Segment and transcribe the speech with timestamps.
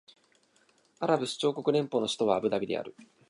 [0.97, 2.95] アラブ首長国連邦の首都はアブダビである